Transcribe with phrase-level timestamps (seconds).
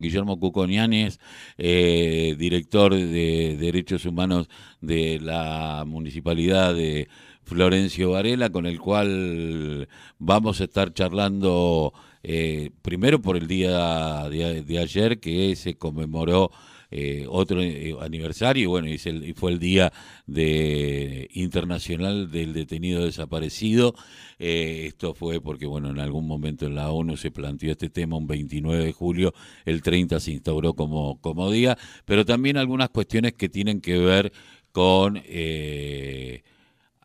[0.00, 1.20] Guillermo Cuconianes,
[1.58, 4.48] eh, director de Derechos Humanos
[4.80, 7.08] de la Municipalidad de
[7.44, 11.92] Florencio Varela, con el cual vamos a estar charlando
[12.22, 16.50] eh, primero por el día de ayer que se conmemoró
[16.90, 18.98] eh, otro eh, aniversario, bueno, y,
[19.34, 19.92] fue el Día
[20.26, 23.94] de Internacional del Detenido Desaparecido.
[24.38, 28.16] Eh, esto fue porque, bueno, en algún momento en la ONU se planteó este tema
[28.16, 29.34] un 29 de julio,
[29.64, 34.32] el 30 se instauró como, como día, pero también algunas cuestiones que tienen que ver
[34.72, 35.20] con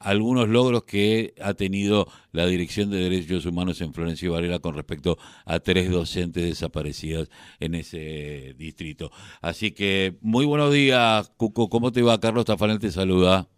[0.06, 5.18] algunos logros que ha tenido la Dirección de Derechos Humanos en Florencio Varela con respecto
[5.46, 9.12] a tres docentes desaparecidas en ese distrito.
[9.42, 11.70] Así que muy buenos días, Cuco.
[11.70, 12.20] ¿Cómo te va?
[12.20, 13.50] Carlos Tafanel te saluda.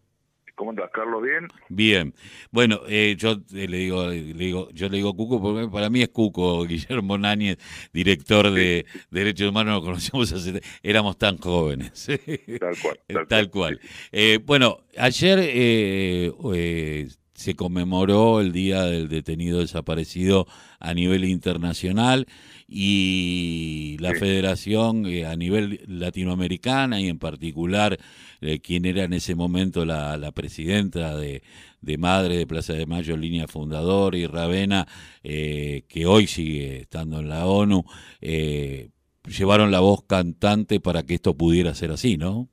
[0.57, 1.21] ¿Cómo estás, Carlos?
[1.21, 1.47] ¿Bien?
[1.69, 2.15] Bien.
[2.49, 6.09] Bueno, eh, yo le digo, le digo, yo le digo Cuco porque para mí es
[6.09, 7.59] Cuco, Guillermo Náñez,
[7.93, 12.07] director de Derechos Humanos, nos conocemos hace, éramos tan jóvenes.
[12.59, 13.27] Tal cual.
[13.27, 13.79] Tal, cual.
[14.11, 20.47] Eh, bueno, ayer eh, se conmemoró el Día del Detenido Desaparecido
[20.79, 22.25] a nivel internacional
[22.67, 27.97] y la federación a nivel latinoamericana y en particular
[28.41, 31.41] eh, quien era en ese momento la, la presidenta de,
[31.81, 34.85] de, Madre de Plaza de Mayo, línea fundador, y Ravena,
[35.23, 37.83] eh, que hoy sigue estando en la ONU,
[38.21, 38.89] eh,
[39.25, 42.49] llevaron la voz cantante para que esto pudiera ser así, ¿no?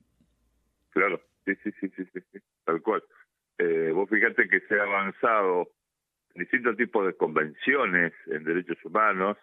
[0.90, 3.02] Claro, sí, sí, sí, sí, sí, tal cual.
[3.94, 5.70] vos fíjate que se ha avanzado
[6.34, 9.36] en distintos tipos de convenciones en derechos humanos,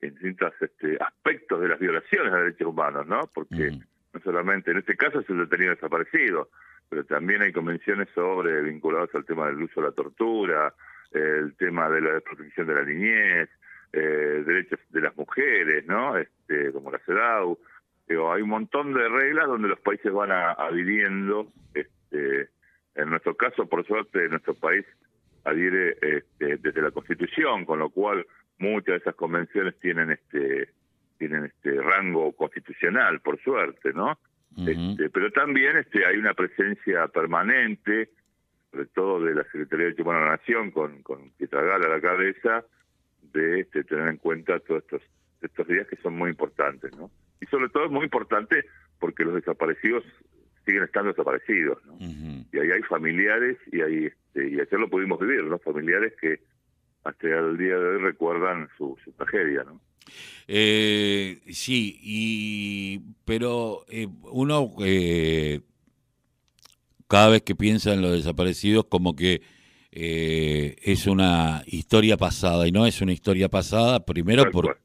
[0.00, 3.28] en distintos este, aspectos de las violaciones de derechos humanos, ¿no?
[3.34, 3.80] Porque mm
[4.12, 6.48] no solamente en este caso es el detenido desaparecido,
[6.88, 10.74] pero también hay convenciones sobre vinculadas al tema del uso de la tortura,
[11.12, 13.48] el tema de la protección de la niñez,
[13.92, 16.16] eh, derechos de las mujeres, ¿no?
[16.16, 17.58] Este, como la CEDAW.
[18.08, 21.48] hay un montón de reglas donde los países van adhiriendo.
[21.74, 22.48] Este,
[22.96, 24.84] en nuestro caso, por suerte, nuestro país
[25.44, 28.26] adhiere este, desde la Constitución, con lo cual
[28.60, 30.70] muchas de esas convenciones tienen este
[31.18, 34.18] tienen este rango constitucional, por suerte, ¿no?
[34.56, 38.10] este, pero también este, hay una presencia permanente,
[38.70, 41.88] sobre todo de la Secretaría de Derechos Humanos de la Nación, con, con Gala a
[41.90, 42.64] la cabeza,
[43.32, 45.02] de este, tener en cuenta todos estos,
[45.42, 47.10] estos días que son muy importantes, ¿no?
[47.40, 48.64] Y sobre todo es muy importante
[48.98, 50.04] porque los desaparecidos
[50.64, 51.96] siguen estando desaparecidos, ¿no?
[52.00, 55.58] Y ahí hay familiares y ahí este, y ayer lo pudimos vivir, ¿no?
[55.58, 56.40] Familiares que
[57.04, 59.80] hasta el día de hoy recuerdan su, su tragedia, ¿no?
[60.52, 65.60] Eh, sí, y, pero eh, uno eh,
[67.06, 69.42] cada vez que piensa en los desaparecidos como que
[69.92, 74.80] eh, es una historia pasada y no es una historia pasada, primero por,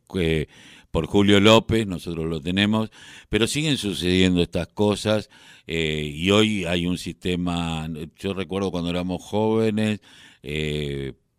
[0.91, 2.91] por Julio López, nosotros lo tenemos,
[3.29, 5.29] pero siguen sucediendo estas cosas
[5.67, 7.87] y hoy hay un sistema,
[8.17, 9.99] yo recuerdo cuando éramos jóvenes,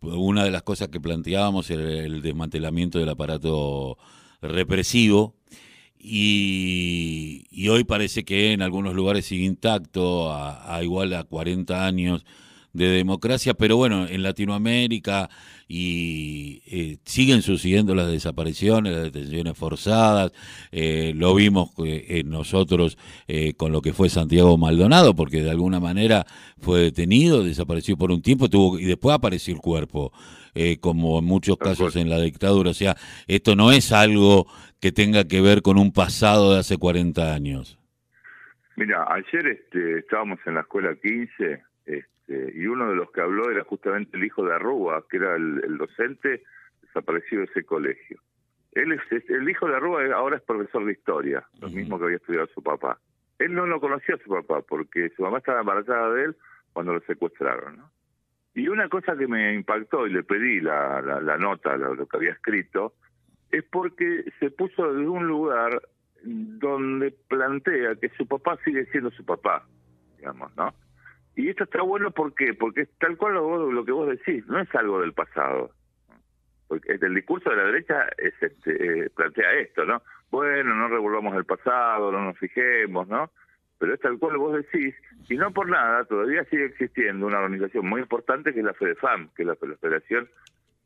[0.01, 3.97] una de las cosas que planteábamos era el desmantelamiento del aparato
[4.41, 5.35] represivo.
[5.99, 12.25] Y, hoy parece que en algunos lugares sigue intacto, a, igual a 40 años
[12.73, 15.29] de democracia, pero bueno, en Latinoamérica
[15.67, 20.31] y eh, siguen sucediendo las desapariciones, las detenciones forzadas,
[20.71, 22.97] eh, lo vimos eh, nosotros
[23.57, 26.25] con lo que fue Santiago Maldonado, porque de alguna manera
[26.59, 30.11] fue detenido, desapareció por un tiempo tuvo y después apareció el cuerpo,
[30.79, 32.71] como en muchos casos en la dictadura.
[32.71, 32.95] O sea,
[33.27, 34.47] esto no es algo
[34.79, 37.77] que tenga que ver con un pasado de hace 40 años.
[38.75, 43.49] Mira, ayer este, estábamos en la escuela 15 este, y uno de los que habló
[43.49, 46.43] era justamente el hijo de Arrua, que era el, docente
[46.81, 48.21] desaparecido de ese colegio.
[48.73, 52.17] Él es, el hijo de Arrua ahora es profesor de historia, lo mismo que había
[52.17, 52.99] estudiado su papá.
[53.39, 56.35] Él no lo conocía a su papá porque su mamá estaba embarazada de él
[56.73, 57.77] cuando lo secuestraron.
[57.77, 57.91] ¿no?
[58.53, 62.17] Y una cosa que me impactó y le pedí la, la, nota, lo, lo, que
[62.17, 62.93] había escrito,
[63.51, 65.81] es porque se puso en un lugar
[66.23, 69.65] donde plantea que su papá sigue siendo su papá,
[70.17, 70.73] digamos, ¿no?
[71.37, 74.59] Y esto está bueno ¿por porque es tal cual lo, lo que vos decís, no
[74.59, 75.69] es algo del pasado.
[76.67, 80.01] Porque el discurso de la derecha es este, eh, plantea esto, ¿no?
[80.31, 83.29] Bueno, no revolvamos el pasado, no nos fijemos, ¿no?
[83.77, 84.95] Pero es tal cual vos decís,
[85.29, 89.29] y no por nada, todavía sigue existiendo una organización muy importante que es la FEDEFAM,
[89.35, 90.27] que es la, Federación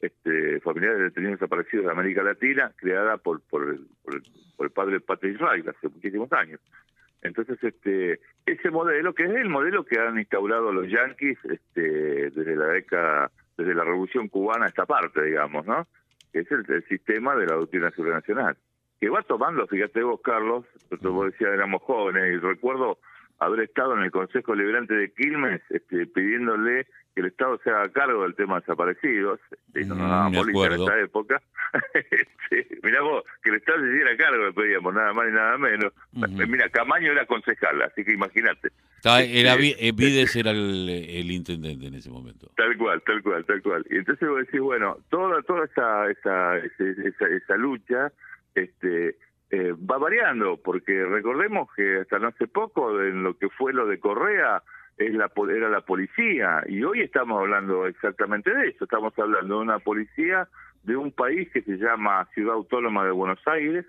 [0.02, 5.00] este, Familiar de Detenidos Desaparecidos de América Latina, creada por, por, el, por el padre
[5.00, 6.60] Patrick Wright hace muchísimos años.
[7.22, 12.56] Entonces, este, ese modelo, que es el modelo que han instaurado los yanquis este, desde
[12.56, 15.88] la década, desde la Revolución Cubana esta parte, digamos, ¿no?
[16.34, 18.58] Que es el, sistema de la doctrina nacional.
[19.00, 20.66] que va tomando, fíjate vos, Carlos,
[21.02, 22.98] vos decías, éramos jóvenes, y recuerdo
[23.42, 27.92] haber estado en el Consejo Liberante de Quilmes este, pidiéndole que el Estado se haga
[27.92, 31.42] cargo del tema de desaparecidos, este, no nos mm, daban en esa época.
[31.94, 35.58] este, mirá vos, que el Estado se hiciera cargo, le pedíamos nada más ni nada
[35.58, 35.94] menos.
[36.48, 38.70] Mira, Camaño era concejal, así que imagínate.
[39.04, 42.52] Era, este, eh, Vides era el, intendente en ese momento.
[42.56, 43.86] Tal cual, tal cual, tal cual.
[43.90, 48.14] Y entonces vos decís, bueno, toda, toda esa, esa, esa, esa lucha
[48.54, 49.16] este,
[49.52, 53.86] eh, va variando, porque recordemos que hasta no hace poco, en lo que fue lo
[53.86, 54.64] de Correa,
[54.98, 59.62] es la, era la policía, y hoy estamos hablando exactamente de eso, estamos hablando de
[59.62, 60.48] una policía
[60.84, 63.86] de un país que se llama Ciudad Autónoma de Buenos Aires,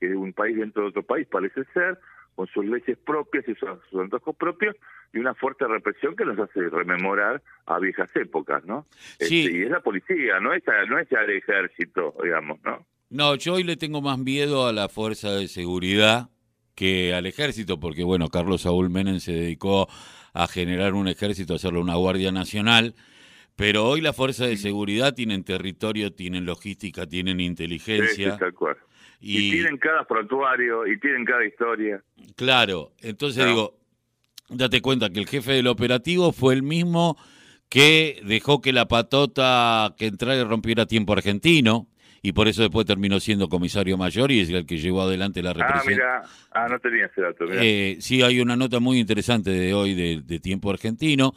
[0.00, 1.98] que es un país dentro de otro país, parece ser,
[2.34, 3.68] con sus leyes propias y sus,
[4.00, 4.74] antojos propios,
[5.12, 8.84] y una fuerte represión que nos hace rememorar a viejas épocas, ¿no?
[8.90, 9.46] Sí.
[9.46, 12.84] Este, y es la policía, no es, no es el ejército, digamos, ¿no?
[13.10, 16.28] No, yo hoy le tengo más miedo a la fuerza de seguridad
[16.74, 19.88] que al ejército, porque bueno, Carlos Saúl Menem se dedicó
[20.34, 22.94] a generar un ejército, a hacerlo una Guardia Nacional,
[23.56, 28.32] pero hoy la fuerza de seguridad tienen territorio, tienen logística, tienen inteligencia.
[28.32, 28.76] Sí, tal cual.
[29.20, 32.04] Y, tienen cada prontuario y tienen cada historia.
[32.36, 33.78] Claro, entonces digo,
[34.50, 37.16] date cuenta que el jefe del operativo fue el mismo
[37.70, 41.88] que dejó que la patota que entrara y rompiera tiempo argentino
[42.22, 45.52] y por eso después terminó siendo comisario mayor y es el que llevó adelante la
[45.52, 45.80] represión.
[45.80, 46.22] Ah, mira,
[46.52, 47.44] ah, no tenía ese dato.
[47.50, 51.34] Eh, sí, hay una nota muy interesante de hoy de, Tiempo Argentino.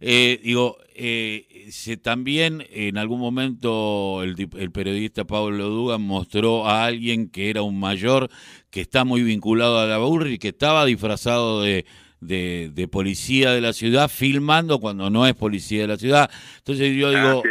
[0.00, 6.84] Eh, digo, eh, se, también en algún momento el, el periodista Pablo Dugan mostró a
[6.84, 8.28] alguien que era un mayor
[8.70, 11.84] que está muy vinculado a la URRI, que estaba disfrazado de
[12.22, 16.30] de, de, policía de la ciudad filmando cuando no es policía de la ciudad.
[16.58, 17.42] Entonces yo digo...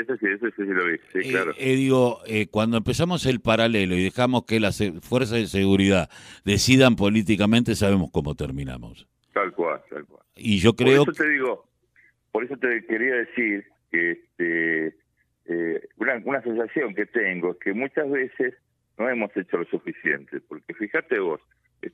[1.56, 2.20] digo,
[2.50, 6.10] cuando empezamos el paralelo y dejamos que las fuerzas de seguridad
[6.46, 9.08] decidan políticamente, sabemos cómo terminamos.
[9.34, 10.24] Tal cual, tal cual.
[10.36, 11.06] Y yo creo...
[11.06, 11.66] Por eso te digo,
[12.32, 14.88] por eso te quería decir que este,
[15.46, 18.56] eh, una, una sensación que tengo es que muchas veces
[18.98, 21.42] no hemos hecho lo suficiente, porque fíjate vos,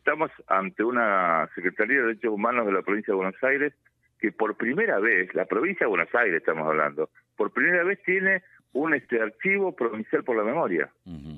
[0.08, 3.74] estamos ante una Secretaría de Derechos Humanos de la provincia de Buenos Aires
[4.18, 8.42] que por primera vez, la provincia de Buenos Aires estamos hablando, por primera vez tiene
[8.72, 10.90] un este archivo provincial por la memoria,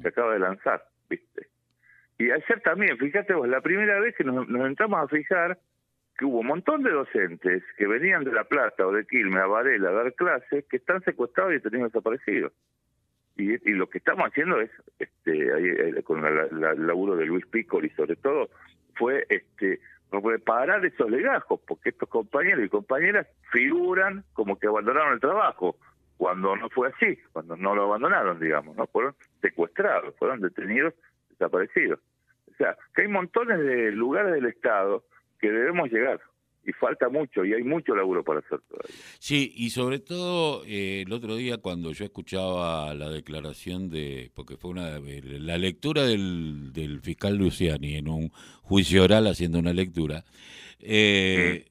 [0.04, 1.48] que acaba de lanzar, ¿viste?
[2.20, 5.58] Y ayer también, fíjate vos, la primera vez que nos, entramos a fijar
[6.16, 9.48] que hubo un montón de docentes que venían de La Plata o de Quilmes a
[9.48, 12.54] Varela a dar clases que están secuestrados y tenido desaparecidos
[13.40, 14.70] y, lo que estamos haciendo es,
[15.00, 18.50] este, eh, con el laburo de Luis y sobre todo,
[18.96, 19.80] fue este
[20.12, 25.76] reparar esos legajos, porque estos compañeros y compañeras figuran como que abandonaron el trabajo,
[26.18, 30.94] cuando no fue así, cuando no lo abandonaron, digamos, no fueron secuestrados, fueron detenidos,
[31.30, 32.00] desaparecidos.
[32.52, 35.04] O sea, que hay montones de lugares del Estado
[35.40, 36.20] que debemos llegar
[36.70, 38.96] y falta mucho y hay mucho laburo para hacer todavía.
[39.20, 44.56] Sí, y sobre todo eh, el otro día cuando yo escuchaba la declaración de, porque
[44.58, 48.30] fue una la lectura del, del fiscal Luciani en un
[48.62, 50.26] juicio oral haciendo una lectura,
[50.80, 51.66] eh,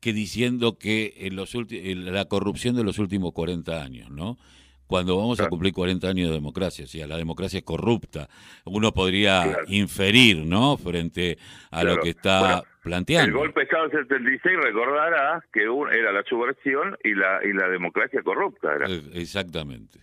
[0.00, 4.38] que diciendo que en los la corrupción de los últimos 40 años, ¿no?
[4.86, 8.28] cuando vamos a cumplir 40 años de democracia, o sea, la democracia es corrupta.
[8.64, 11.38] Uno podría inferir, ¿no?, frente
[11.70, 13.28] a lo que está planteando.
[13.28, 17.68] El golpe de Estado del 76 recordará que era la subversión y la y la
[17.68, 18.74] democracia corrupta.
[18.74, 18.88] Era.
[18.88, 20.00] Eh, exactamente.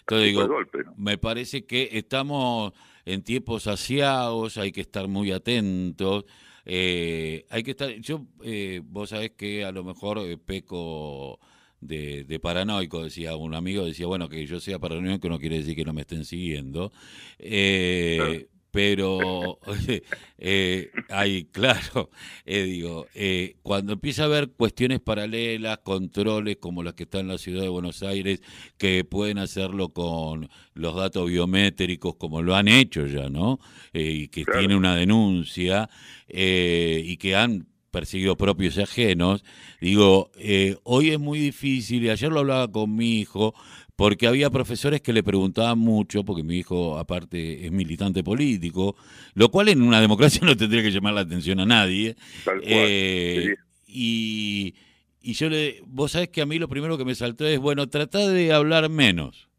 [0.00, 0.48] Entonces digo,
[0.96, 2.72] me parece que estamos
[3.04, 6.24] en tiempos asiados, hay que estar muy atentos.
[6.64, 11.38] Eh, hay que estar, yo, eh, vos sabés que a lo mejor peco
[11.80, 15.74] de, de, paranoico, decía un amigo, decía, bueno, que yo sea paranoico no quiere decir
[15.74, 16.92] que no me estén siguiendo.
[17.38, 19.58] Eh, pero
[20.38, 22.10] eh, hay, claro,
[22.46, 27.28] eh, digo, eh, cuando empieza a haber cuestiones paralelas, controles como las que están en
[27.28, 28.42] la ciudad de Buenos Aires,
[28.78, 33.58] que pueden hacerlo con los datos biométricos, como lo han hecho ya, ¿no?
[33.92, 35.88] y que tiene una denuncia,
[36.28, 39.44] y que han perseguidos propios y ajenos.
[39.80, 43.54] Digo, eh, hoy es muy difícil, y ayer lo hablaba con mi hijo,
[44.00, 48.96] porque había profesores que le preguntaban mucho, porque mi hijo aparte es militante político,
[49.34, 52.16] lo cual en una democracia no tendría que llamar la atención a nadie.
[52.62, 54.74] Eh, y,
[55.20, 57.90] y yo le, vos sabés que a mí lo primero que me saltó es, bueno,
[57.90, 59.50] trata de hablar menos.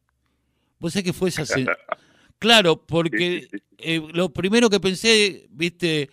[0.80, 1.46] Vos sabés que fue esa...
[2.40, 6.10] claro, porque eh, lo primero que pensé, viste,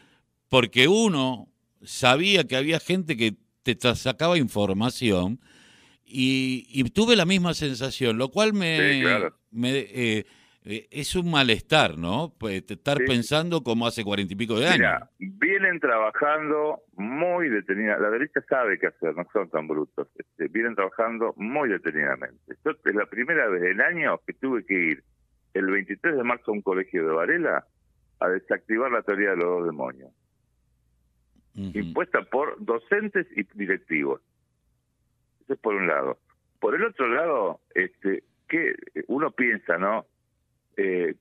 [0.50, 1.48] porque uno
[1.82, 5.40] sabía que había gente que te sacaba información
[6.10, 10.26] y, tuve la misma sensación, lo cual me, me, eh,
[10.64, 12.34] eh, es un malestar, ¿no?
[12.38, 14.78] Pues, estar pensando como hace cuarenta y pico de años.
[14.78, 18.02] Mira, vienen trabajando muy detenidamente.
[18.02, 20.08] La derecha sabe qué hacer, no son tan brutos.
[20.16, 22.38] Este, vienen trabajando muy detenidamente.
[22.48, 25.04] Esto es la primera vez en años que tuve que ir
[25.54, 27.64] el 23 de marzo a un colegio de Varela
[28.20, 30.12] a desactivar la teoría de los dos demonios.
[31.54, 34.20] Impuesta por docentes y directivos.
[35.48, 36.18] Eso es por un lado.
[36.60, 38.74] Por el otro lado, este, que
[39.06, 40.04] uno piensa, ¿no?
[40.76, 41.14] Eh,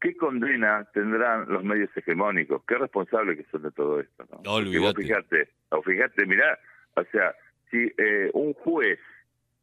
[0.00, 2.64] ¿Qué condena tendrán los medios hegemónicos?
[2.66, 4.26] ¿Qué responsables que son de todo esto?
[4.30, 4.38] ¿no?
[4.38, 6.58] vos fíjate, o fíjate, mirá,
[6.94, 7.34] o sea,
[7.70, 8.98] si eh, un juez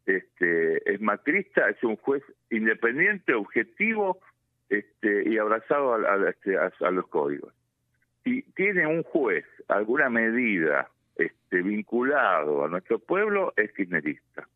[0.05, 4.19] este, es macrista, es un juez independiente, objetivo
[4.69, 5.97] este, y abrazado
[6.27, 7.53] este, a, a, los códigos.
[8.23, 14.47] Si tiene un juez alguna medida este, vinculado a nuestro pueblo, es kirchnerista.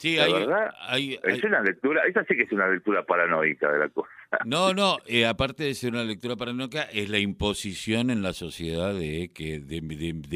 [0.00, 3.88] Sí, hay, verdad, es una lectura, esa sí que es una lectura paranoica de la
[3.90, 4.08] cosa.
[4.46, 8.94] No, no, eh, aparte de ser una lectura paranoica, es la imposición en la sociedad
[8.94, 9.82] de que de,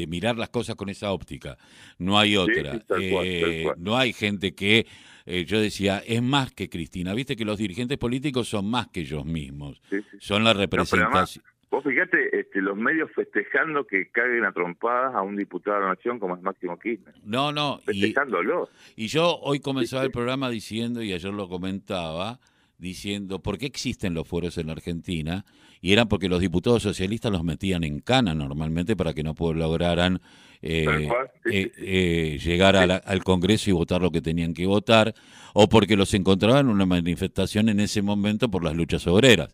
[0.07, 1.57] mirar las cosas con esa óptica.
[1.97, 2.79] No hay otra.
[2.99, 4.85] Eh, no hay gente que,
[5.25, 7.15] eh, yo decía, es más que Cristina.
[7.15, 9.81] Viste que los dirigentes políticos son más que ellos mismos.
[10.19, 11.43] son la representación.
[11.75, 15.89] Vos fíjate, este, los medios festejando que caguen a trompadas a un diputado de la
[15.89, 17.13] Nación como es Máximo Kirchner.
[17.25, 17.79] No, no.
[17.79, 18.69] Festejándolo.
[18.95, 22.39] Y, yo hoy comenzaba el programa diciendo, y ayer lo comentaba,
[22.77, 25.43] diciendo por qué existen los fueros en la Argentina,
[25.81, 30.21] y eran porque los diputados socialistas los metían en cana normalmente para que no lograran
[30.61, 31.09] eh,
[31.43, 35.13] eh, eh, llegar al Congreso y votar lo que tenían que votar,
[35.53, 39.53] o porque los encontraban en una manifestación en ese momento por las luchas obreras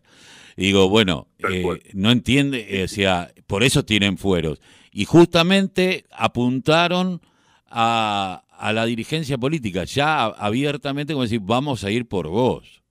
[0.56, 4.60] digo, bueno, eh, no entiende, eh, o sea, por eso tienen fueros.
[4.92, 7.20] Y justamente apuntaron
[7.68, 12.82] a, a la dirigencia política, ya abiertamente, como decir, vamos a ir por vos.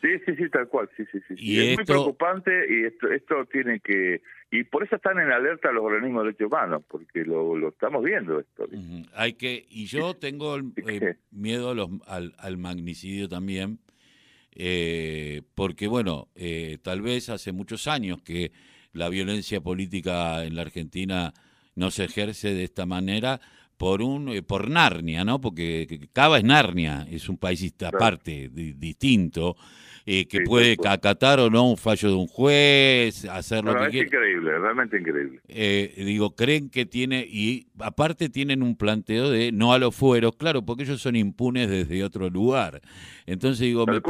[0.00, 1.34] Sí, sí, sí, tal cual, sí, sí, sí.
[1.36, 4.22] Y es muy preocupante y esto, esto tiene que...
[4.50, 8.04] Y por eso están en alerta los organismos de derechos humanos, porque lo, lo estamos
[8.04, 8.66] viendo esto.
[9.14, 13.80] Hay que Y yo tengo el, eh, miedo los, al, al magnicidio también,
[14.60, 18.50] eh, porque bueno, eh, tal vez hace muchos años que
[18.92, 21.32] la violencia política en la Argentina
[21.76, 23.40] no se ejerce de esta manera
[23.76, 25.40] por un eh, por Narnia, ¿no?
[25.40, 29.56] Porque Cava es Narnia, es un país aparte, distinto,
[30.04, 34.58] que puede acatar o no un fallo de un juez, hacer lo que es increíble,
[34.58, 35.40] realmente increíble.
[35.96, 40.62] digo, creen que tiene, y aparte tienen un planteo de no a los fueros, claro,
[40.62, 42.80] porque ellos son impunes desde otro lugar.
[43.26, 44.00] Entonces digo, me, eh,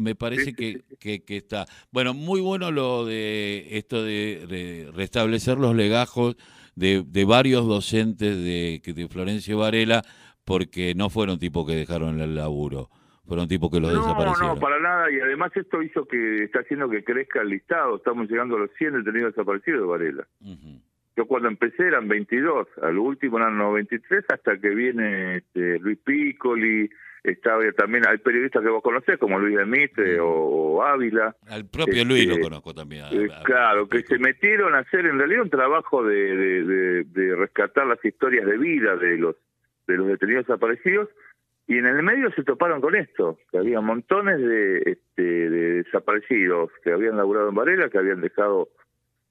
[0.00, 1.66] me parece que, que, está.
[1.90, 6.36] Bueno, muy bueno lo de esto de, restablecer los legajos
[6.74, 10.02] de, de varios docentes de, de Florencio Varela,
[10.44, 12.88] porque no fueron tipos que dejaron el laburo,
[13.26, 14.48] fueron tipos que los desaparecieron.
[14.48, 17.96] No, no, para nada, y además esto hizo que está haciendo que crezca el listado,
[17.96, 20.26] estamos llegando a los 100 detenidos desaparecidos de Varela.
[21.16, 26.88] Yo cuando empecé eran 22, al último eran 93, hasta que viene este, Luis Piccoli,
[27.24, 31.34] estaba también hay periodistas que vos conocés como Luis de Mitre o, Ávila.
[31.48, 35.18] Al propio Luis lo este, conozco también eh, claro que se metieron a hacer en
[35.18, 39.36] realidad un trabajo de, de, rescatar las historias de vida de los
[39.86, 41.08] de los detenidos desaparecidos
[41.66, 46.70] y en el medio se toparon con esto que había montones de, este, de desaparecidos
[46.84, 48.68] que habían laburado en Varela que habían dejado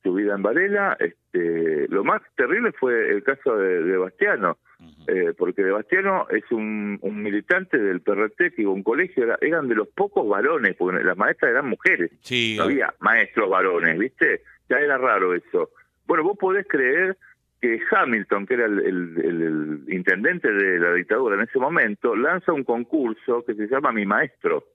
[0.04, 4.58] su vida en Varela este lo más terrible fue el caso de, de Bastiano
[5.08, 9.76] eh, porque Sebastiano es un, militante del PRT que iba a un colegio, eran de
[9.76, 12.12] los pocos varones, porque las maestras eran mujeres,
[12.58, 14.42] no había maestros varones, ¿viste?
[14.70, 15.72] Ya era raro eso.
[16.06, 17.18] Bueno, vos podés creer
[17.62, 23.44] que Hamilton, que era el, intendente de la dictadura en ese momento, lanza un concurso
[23.46, 24.66] que se llama Mi Maestro.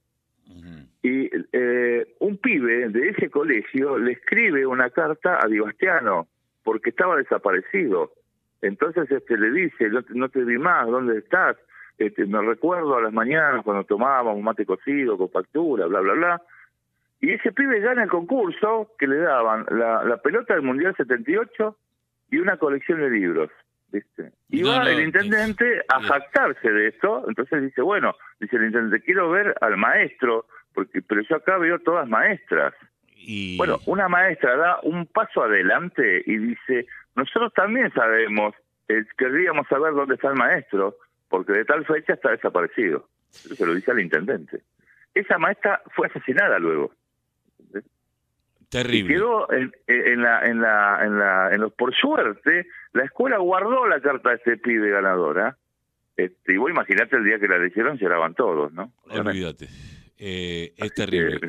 [1.05, 6.29] Y eh, un pibe de ese colegio le escribe una carta a Di Bastiano,
[6.63, 8.13] porque estaba desaparecido.
[8.63, 11.57] Entonces este le dice, no, te vi más, ¿dónde estás?
[11.99, 16.43] Este, me recuerdo a las mañanas cuando tomábamos mate cocido con factura, bla, bla, bla.
[17.21, 21.77] Y ese pibe gana el concurso que le daban la, pelota del Mundial 78
[22.31, 23.51] y una colección de libros.
[23.93, 24.33] ¿viste?
[24.49, 29.29] Y va el intendente a jactarse de esto, entonces dice, bueno, dice el intendente, quiero
[29.29, 32.75] ver al maestro, porque pero yo acá veo todas maestras.
[33.17, 33.57] Y...
[33.59, 38.55] Bueno, una maestra da un paso adelante y dice, nosotros también sabemos,
[38.89, 40.97] eh, querríamos saber dónde está el maestro,
[41.29, 43.09] porque de tal fecha está desaparecido.
[43.31, 44.63] se lo dice al intendente.
[45.15, 46.93] Esa maestra fue asesinada luego.
[48.69, 49.13] Terrible.
[49.13, 53.87] Y quedó en, la, en, la, en, la, en los, por suerte, la escuela guardó
[53.87, 55.59] la carta de este pibe ganadora.
[56.17, 58.93] Este, y vos imaginate el día que la eligieron, lloraban todos, ¿no?
[59.11, 59.69] Olvídate.
[60.17, 61.41] Eh, es terrible.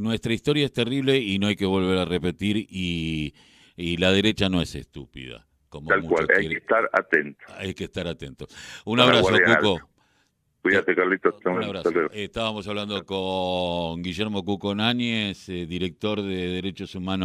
[0.00, 3.34] nuestra historia es terrible y no hay que volver a repetir y,
[3.76, 5.46] y la derecha no es estúpida.
[5.68, 7.44] Como Tal cual, hay que estar atento.
[7.56, 8.46] Hay que estar atento.
[8.84, 9.28] Un abrazo,
[9.60, 9.90] Cuco.
[10.62, 11.34] Cuídate, Carlitos.
[11.44, 11.90] Un abrazo.
[12.12, 17.24] Estábamos hablando con Guillermo Cuco Náñez, eh, director de Derechos Humanos.